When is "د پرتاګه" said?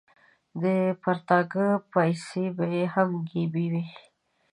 0.61-1.67